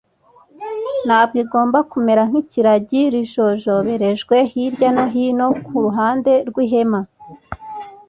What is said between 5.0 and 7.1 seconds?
hino ku ruhande rw’ihema